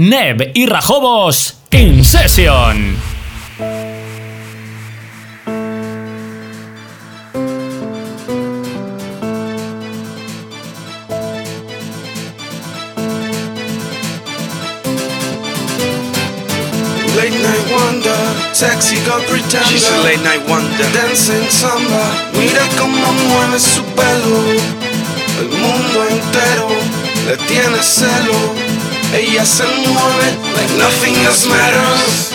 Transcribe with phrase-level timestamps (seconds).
[0.00, 2.94] Neb y Rajobos en sesión.
[17.16, 18.14] Late night wonder,
[18.52, 19.66] sexy girl pretender.
[19.66, 20.86] She's a late night wonder.
[20.94, 24.44] Dancing samba, mira cómo mueve su pelo.
[25.40, 26.68] El mundo entero
[27.26, 28.87] le tiene celo.
[29.14, 32.30] Ella se mueve like nothing else matters.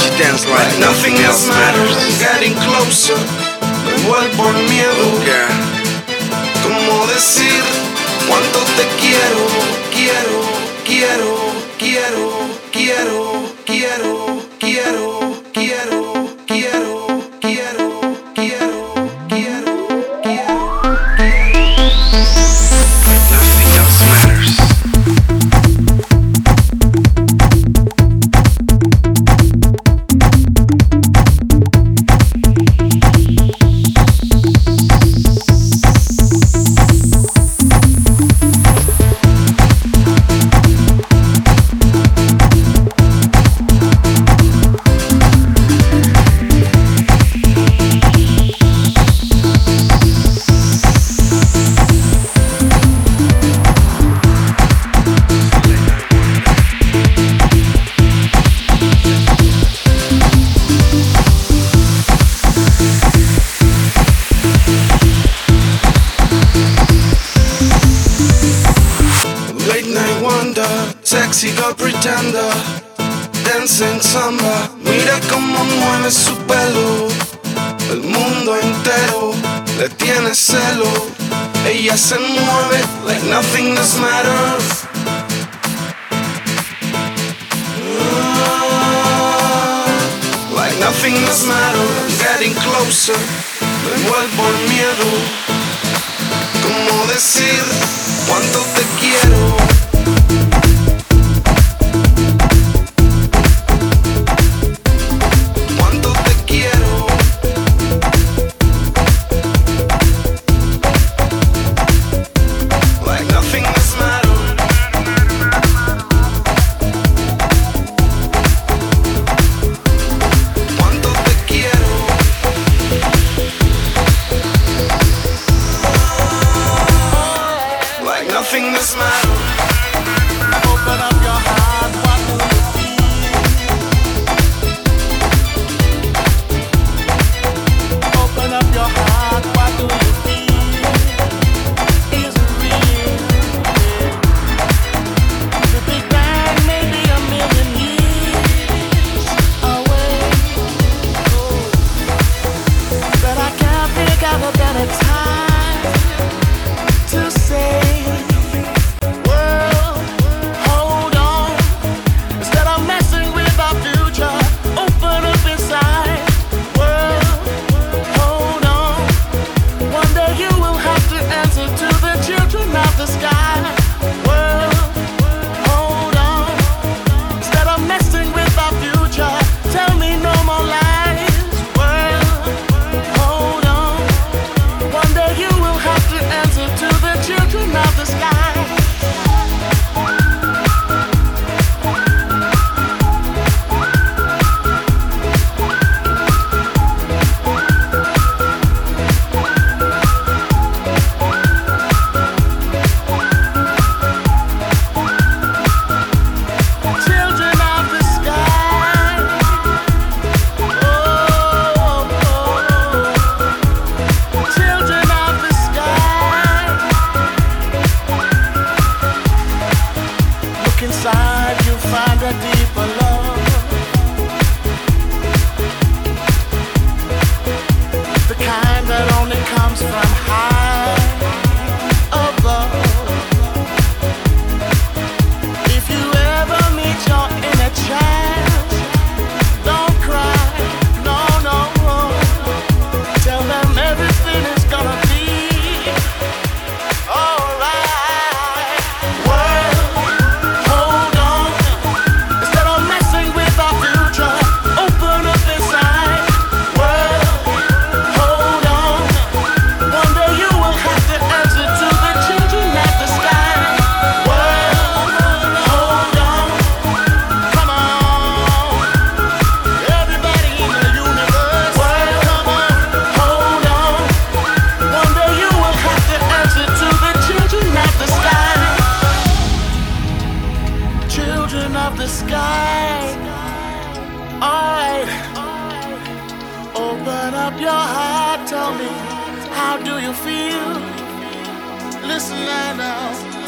[0.00, 2.18] She dances like, Like nothing else matters.
[2.18, 3.16] Getting closer,
[3.84, 4.90] me vuelvo el miedo.
[6.62, 7.62] ¿Cómo decir
[8.26, 8.86] cuánto te?
[9.00, 9.46] Quiero,
[9.92, 10.40] quiero,
[10.86, 11.36] quiero,
[11.78, 12.30] quiero,
[12.72, 14.29] quiero, quiero,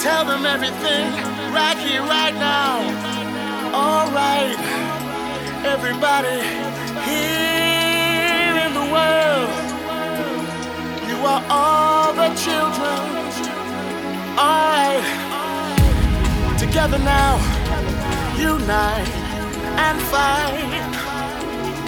[0.03, 1.13] tell them everything
[1.55, 2.83] right here, right now.
[3.73, 4.59] All right,
[5.65, 6.41] everybody
[7.07, 9.51] here in the world,
[11.09, 12.99] you are all the children.
[14.43, 15.07] All right,
[16.59, 17.37] together now,
[18.37, 19.09] unite
[19.87, 20.83] and fight.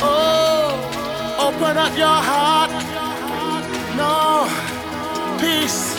[0.07, 0.79] Oh,
[1.49, 2.71] open up your heart.
[3.97, 4.47] No,
[5.41, 5.94] peace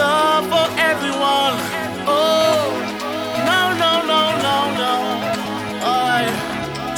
[0.00, 1.56] love for everyone.
[2.08, 2.68] Oh,
[3.50, 4.94] no, no, no, no, no.
[5.84, 6.18] I,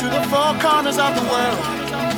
[0.01, 1.61] to the four corners of the world,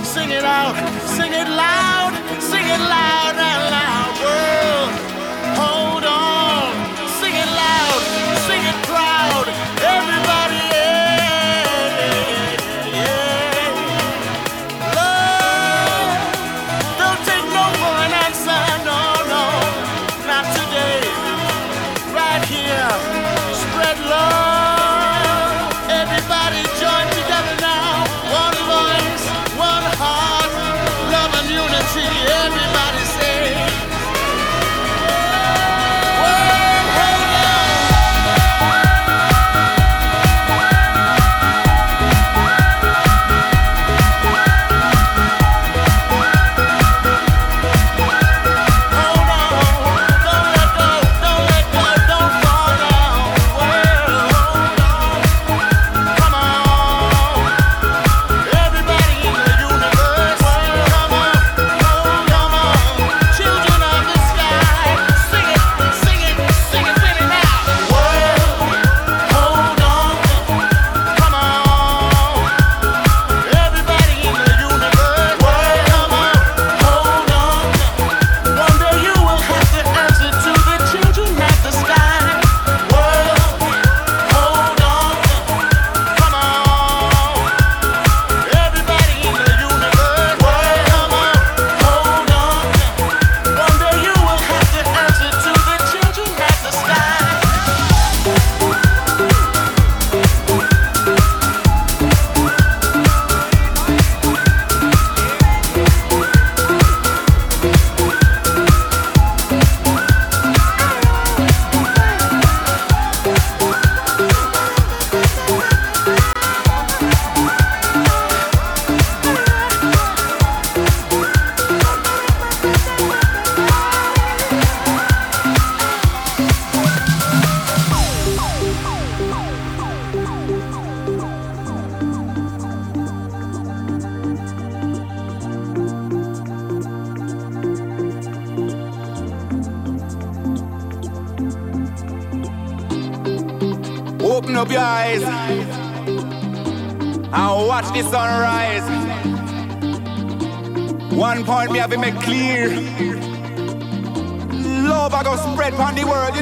[0.05, 0.77] sing it out,
[1.17, 2.13] sing it loud,
[2.51, 4.13] sing it loud and loud.
[4.25, 4.54] World.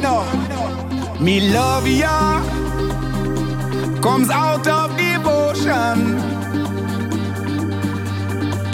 [0.03, 0.23] know.
[1.21, 2.43] Me love ya
[4.01, 5.95] comes out of devotion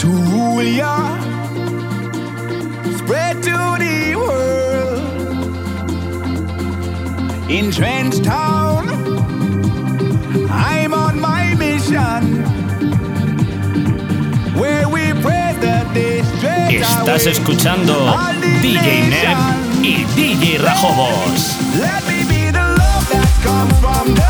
[0.00, 0.96] to rule ya,
[2.98, 5.02] spread to the world.
[7.48, 8.88] In Trench Town,
[10.50, 12.22] I'm on my mission.
[14.60, 16.26] Where we pray that this
[16.70, 17.94] Estás escuchando
[18.62, 21.56] DJ Nev y DJ Rajobos.
[21.78, 24.29] Let me be the love that comes from the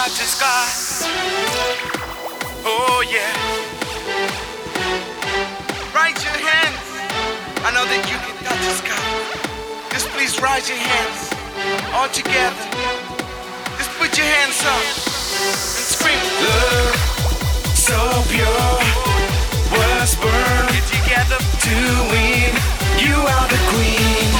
[0.00, 0.64] touch the sky.
[2.64, 3.36] Oh yeah.
[5.92, 6.80] Raise your hands.
[7.60, 8.96] I know that you can touch the sky.
[9.92, 11.20] Just please raise your hands
[11.92, 12.64] all together.
[13.76, 16.24] Just put your hands up and scream.
[16.48, 16.96] Love
[17.76, 18.00] so
[18.32, 18.80] pure
[19.68, 21.76] was burned together to
[22.08, 22.56] win.
[23.04, 24.39] You are the queen.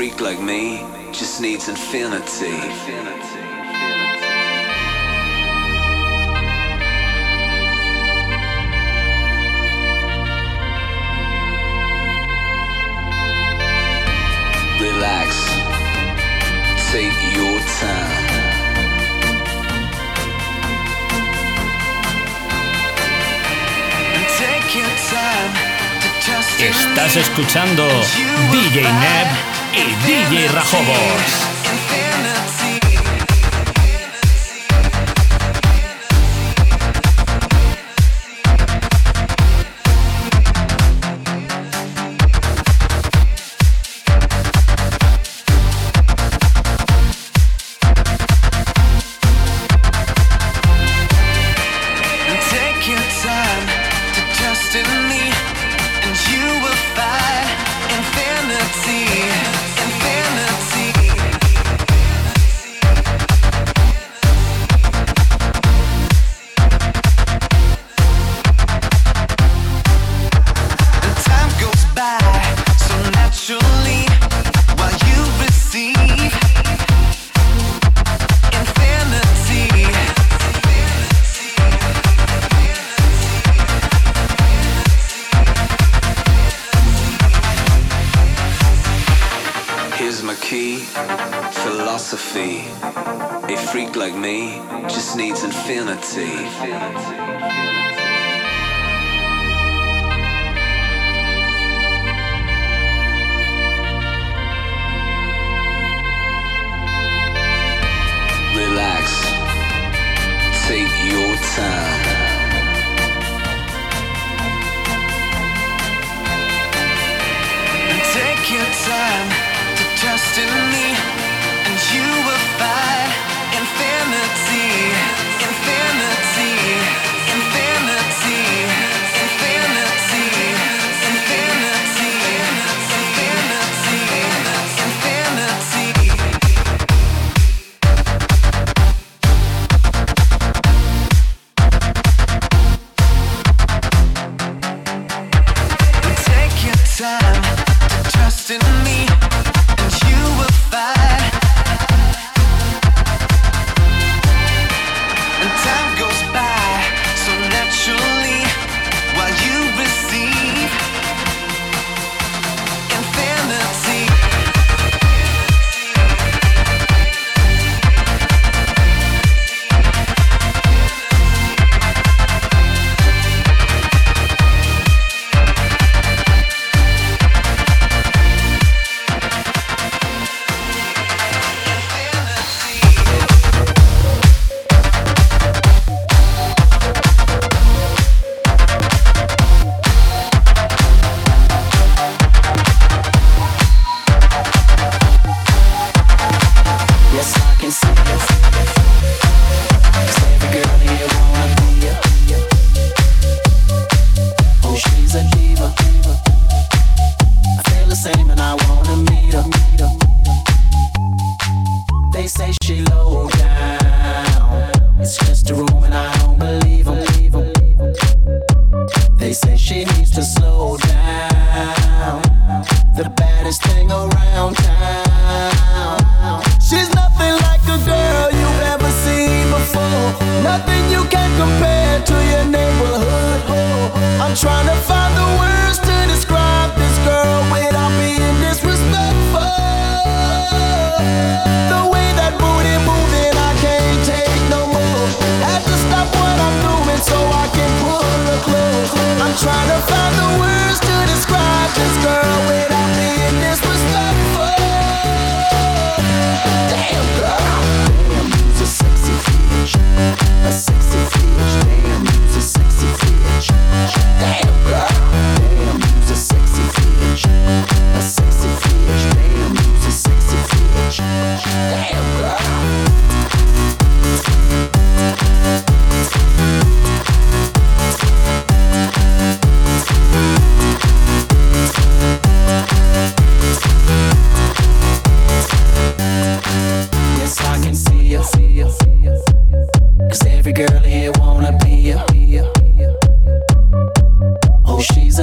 [0.00, 0.78] freak like me
[1.12, 2.56] just needs infinity.
[14.80, 15.28] Relax,
[16.90, 18.40] take your time.
[26.58, 27.86] Estás escuchando
[28.50, 31.49] DJ Nev y DJ Rajobos.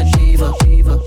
[0.09, 1.06] Oh, she's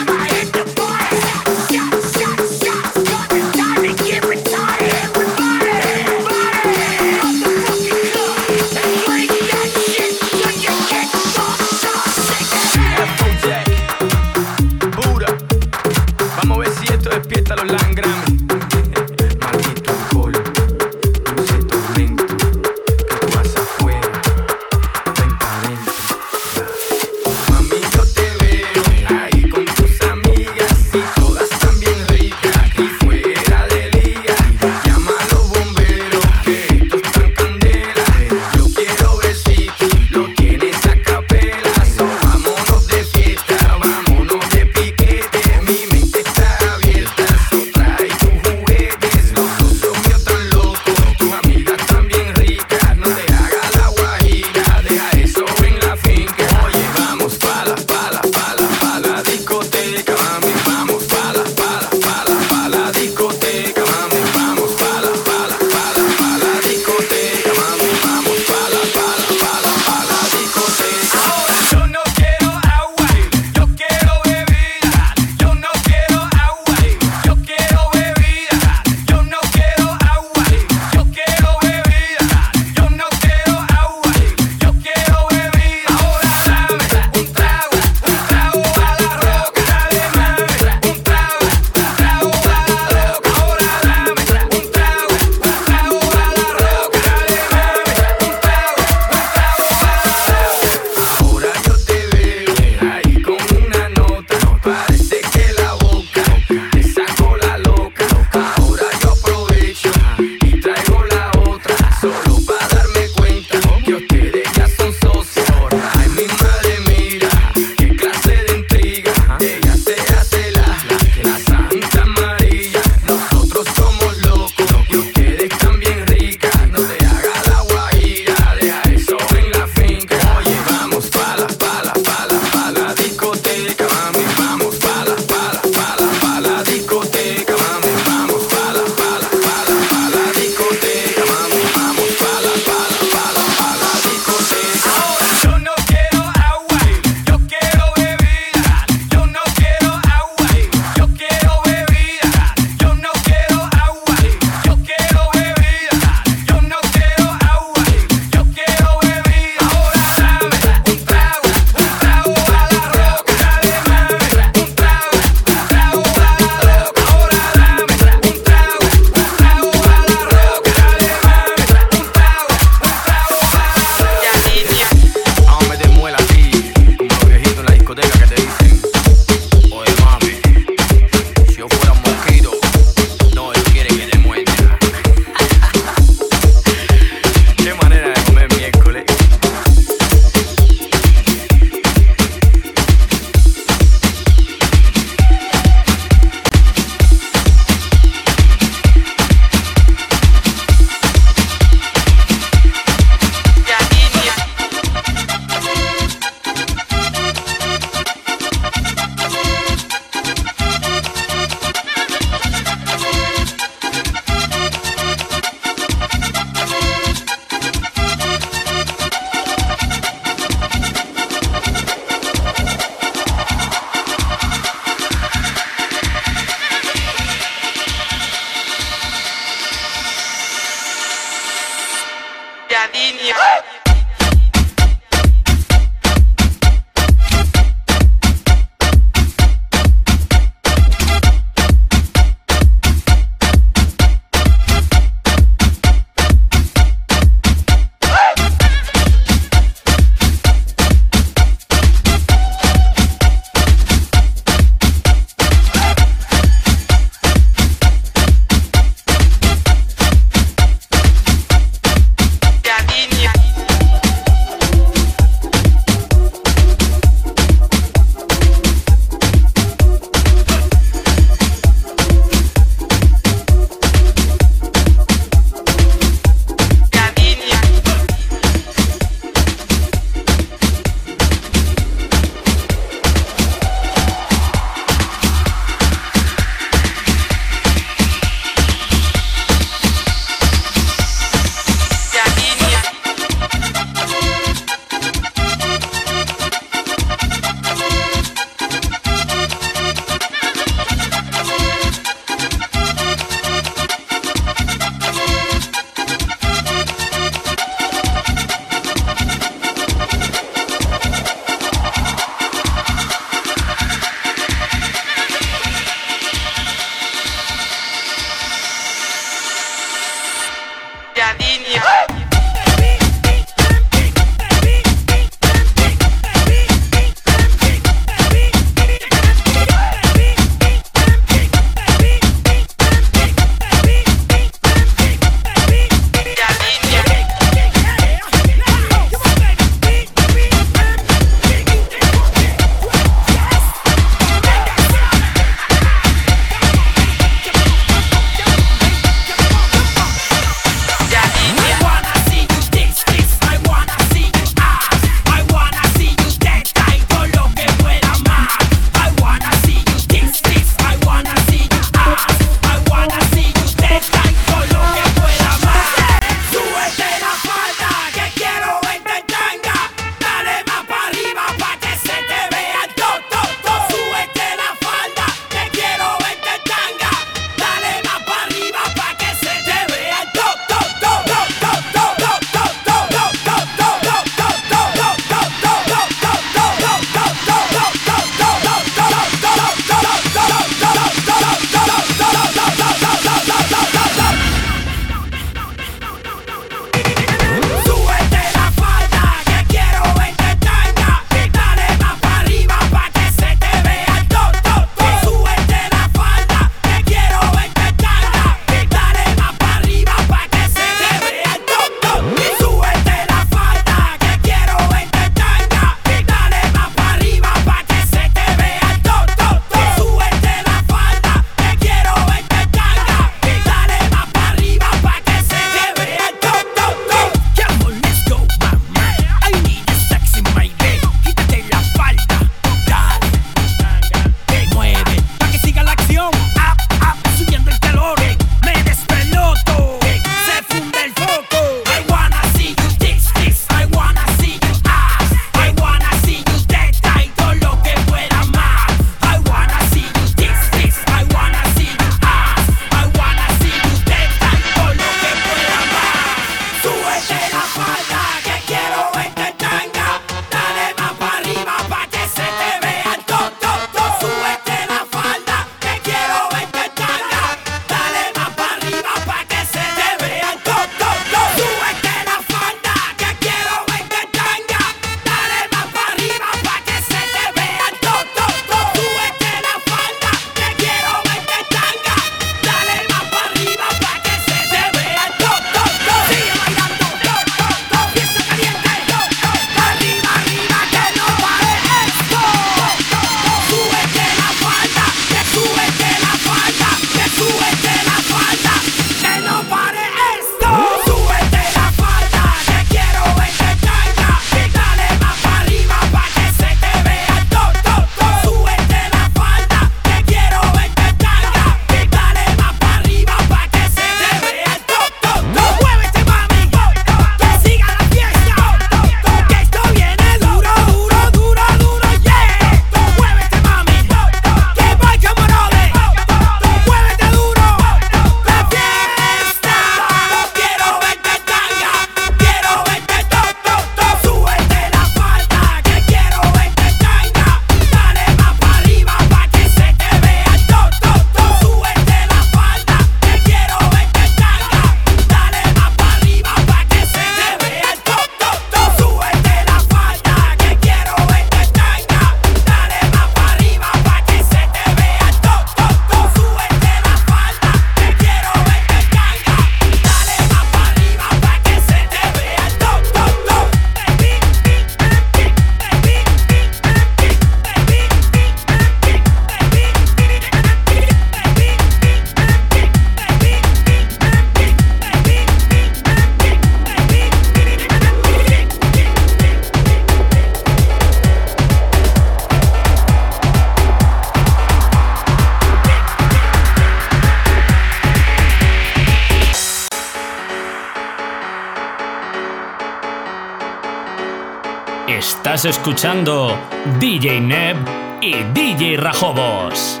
[595.60, 596.56] Estás escuchando
[596.98, 597.76] DJ Neb
[598.22, 600.00] y DJ Rajobos.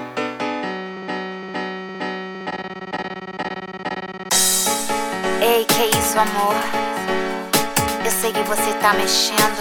[5.42, 6.56] Ei, que isso, amor?
[8.02, 9.58] Eu sei que você tá mexendo,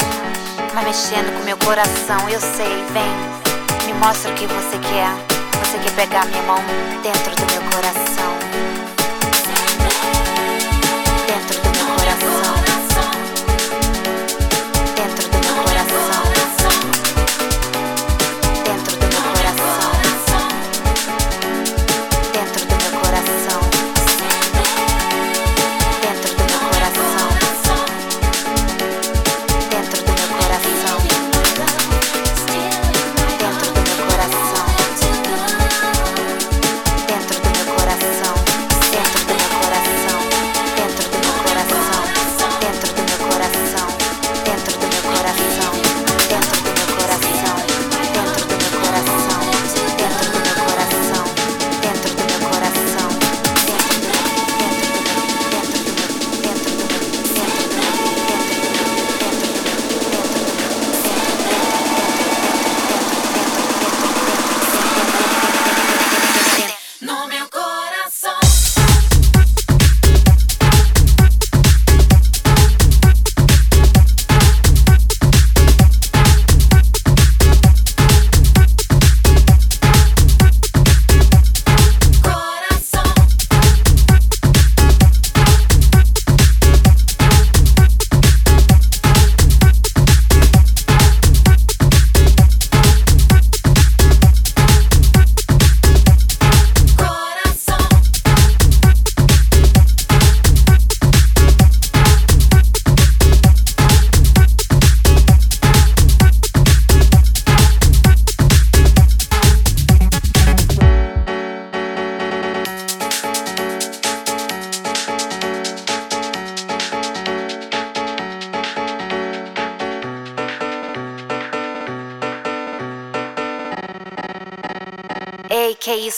[0.74, 2.30] mas mexendo com meu coração.
[2.30, 5.12] Eu sei, vem, me mostra o que você quer.
[5.66, 6.64] Você quer pegar minha mão
[7.04, 8.09] dentro do meu coração.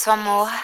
[0.02, 0.61] nosso amor.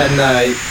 [0.00, 0.69] and night.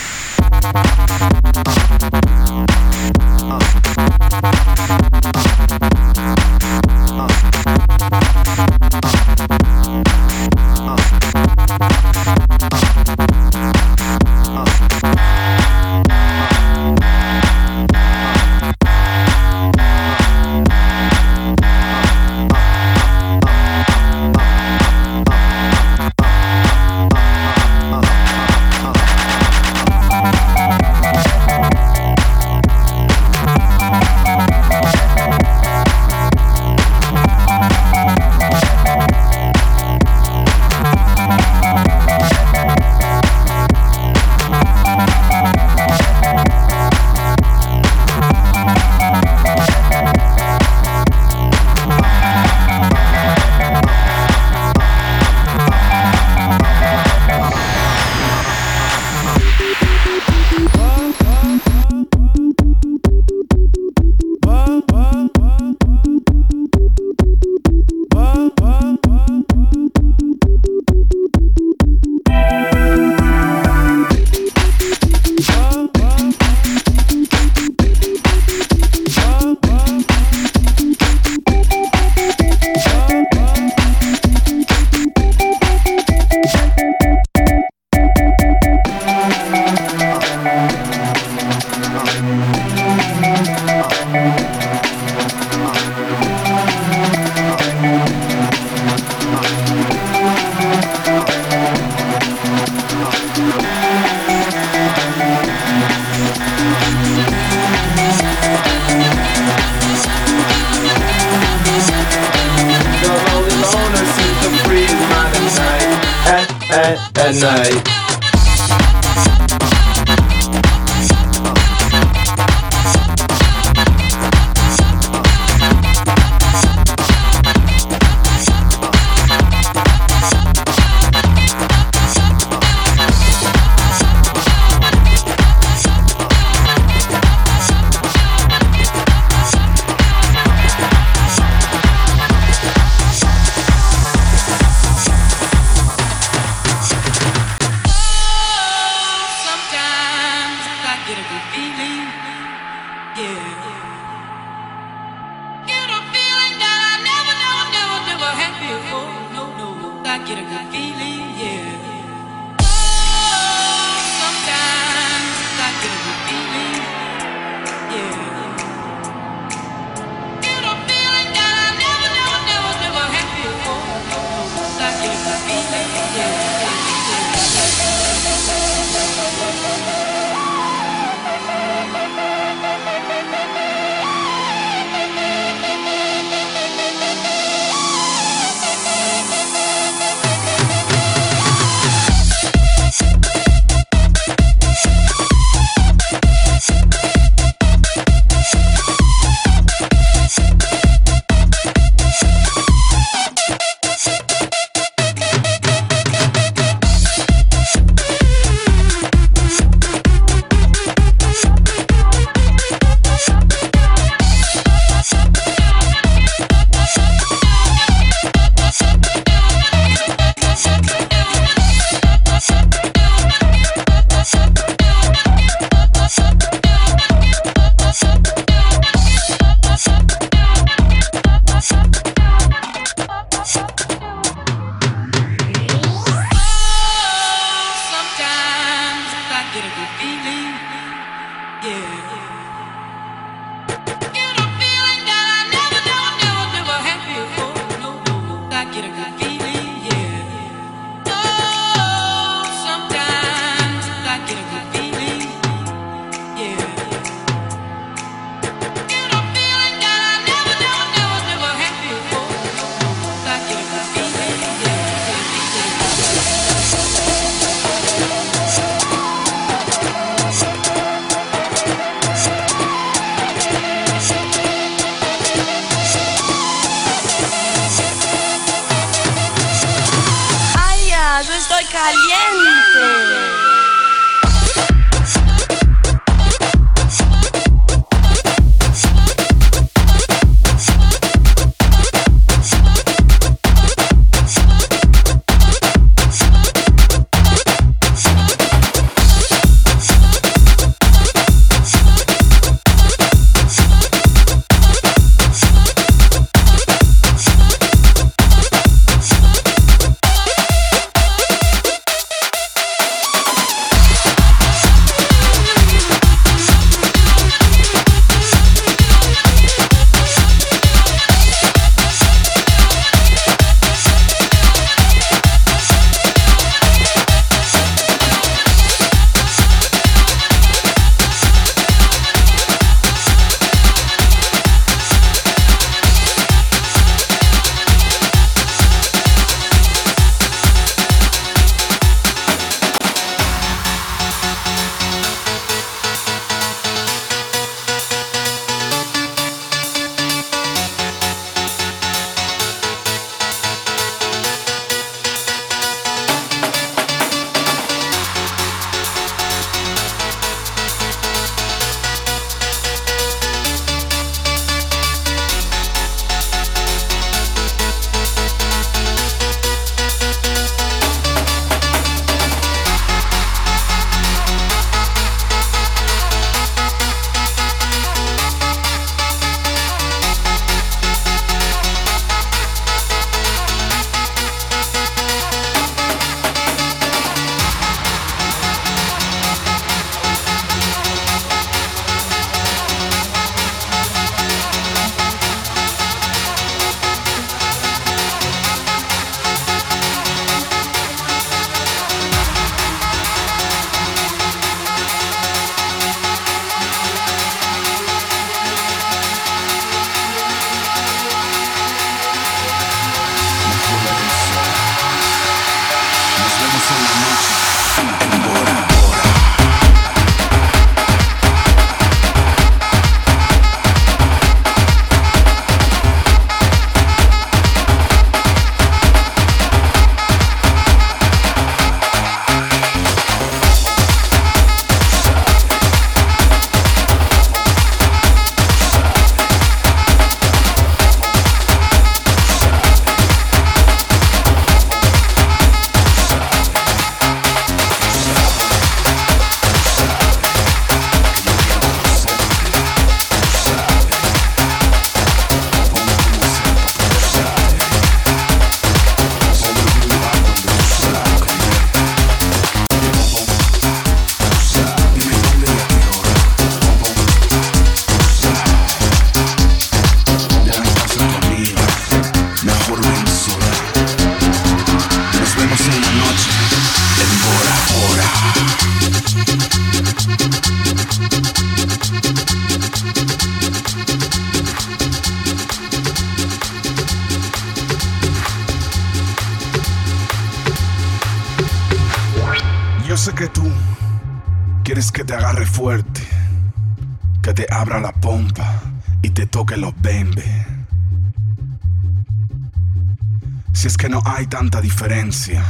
[504.40, 505.44] tanta diferencia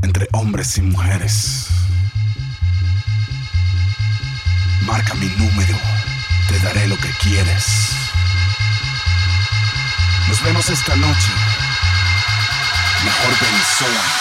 [0.00, 1.68] entre hombres y mujeres.
[4.86, 5.76] Marca mi número,
[6.48, 7.90] te daré lo que quieres.
[10.28, 11.30] Nos vemos esta noche.
[13.04, 14.19] Mejor Venezuela.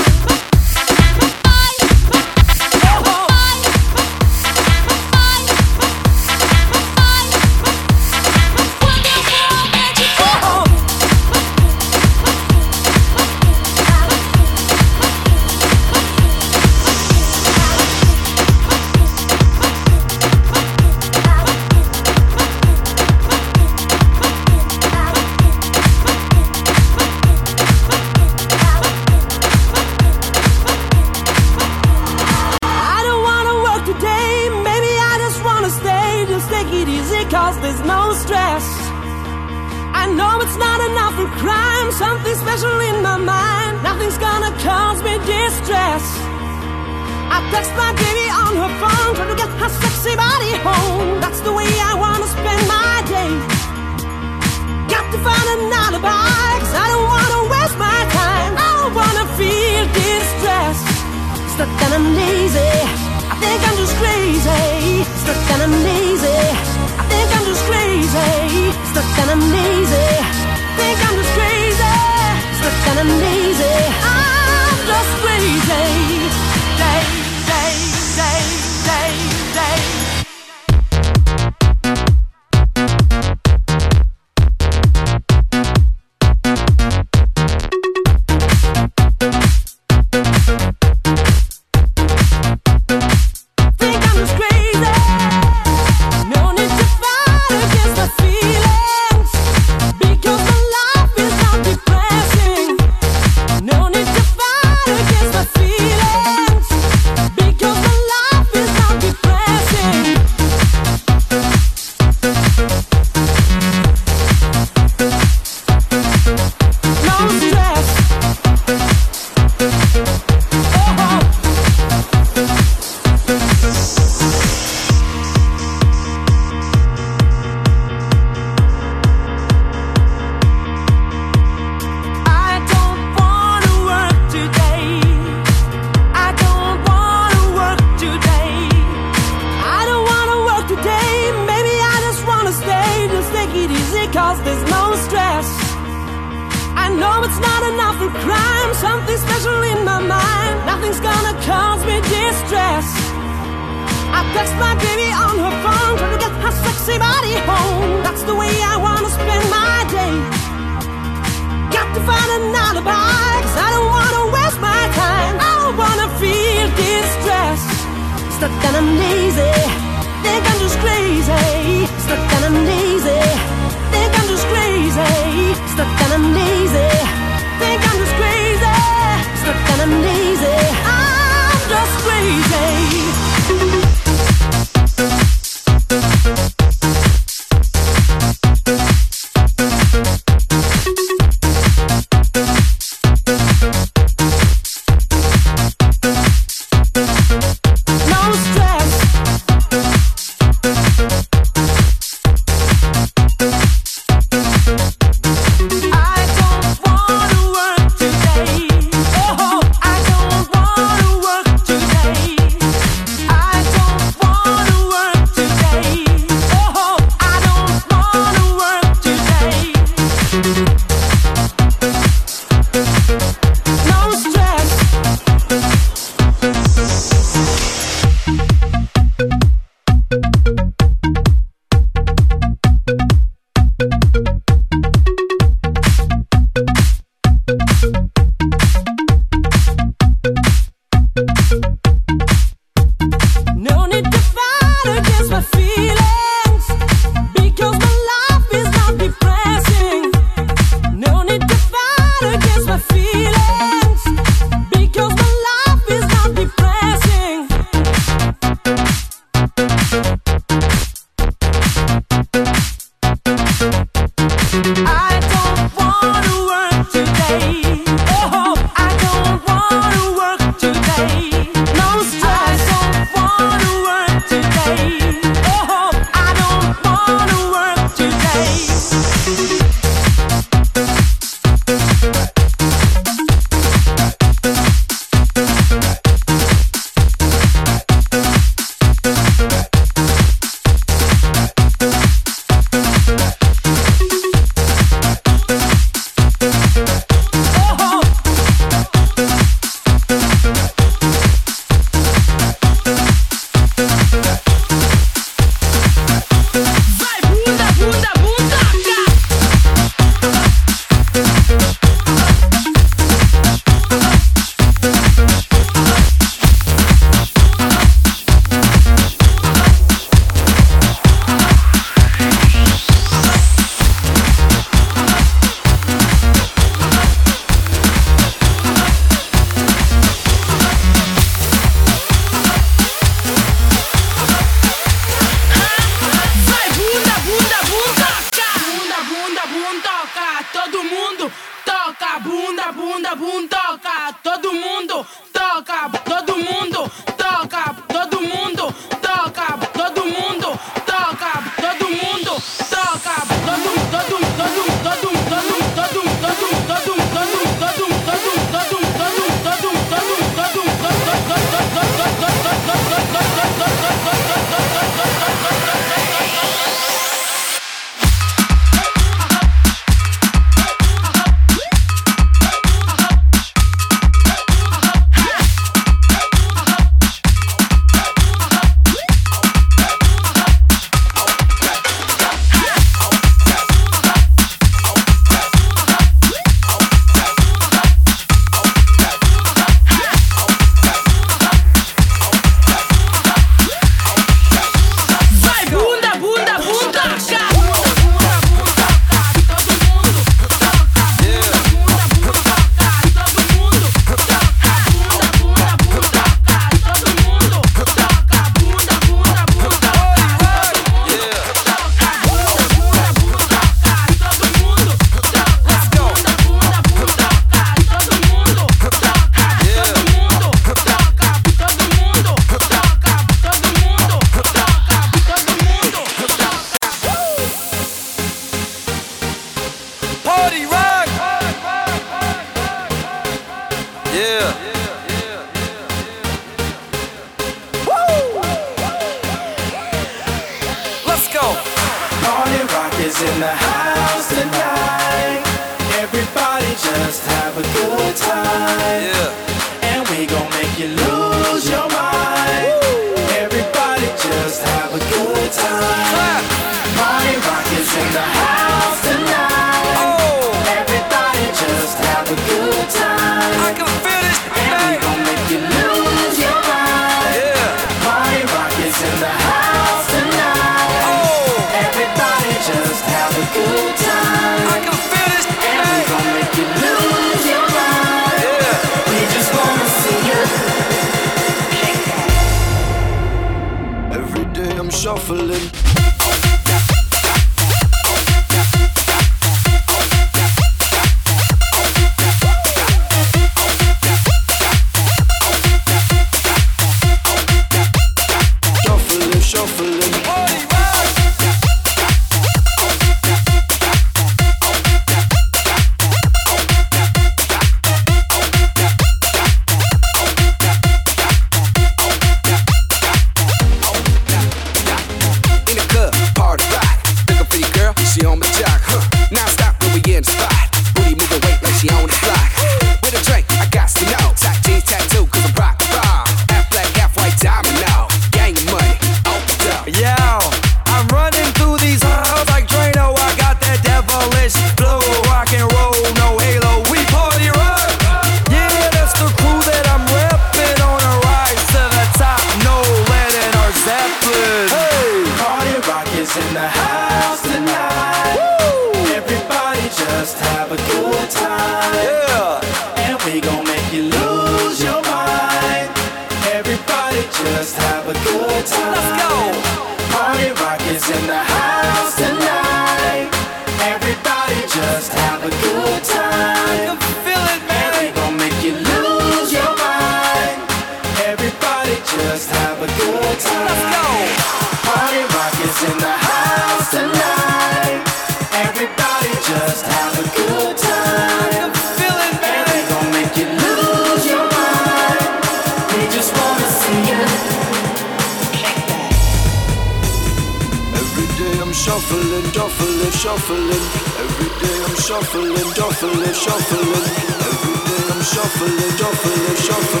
[595.11, 597.05] Shuffling, shuffling, shuffling.
[597.47, 600.00] Every day I'm shuffling, shuffling, shuffling.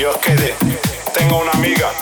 [0.00, 0.54] Dios quede.
[1.12, 1.92] Tengo una amiga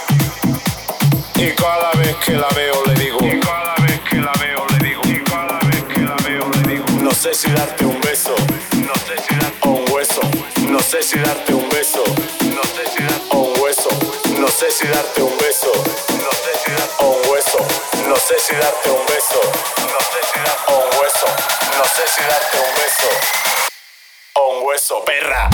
[1.35, 3.19] y cada vez que la veo le digo.
[3.27, 5.03] Y cada vez que la veo le digo.
[5.05, 6.85] Y cada vez que la veo le digo.
[7.03, 8.37] No sé si darte un beso.
[8.87, 10.21] No sé si darte un hueso.
[10.69, 12.05] No sé si darte un beso.
[12.55, 13.89] No sé si darte un hueso.
[14.39, 15.73] No sé si darte un beso.
[16.23, 17.59] No sé si darte un hueso.
[18.07, 19.41] No sé si darte un beso.
[19.91, 21.27] No sé si darte un hueso.
[21.77, 23.09] No sé si darte un beso.
[24.35, 25.51] O un hueso, perra.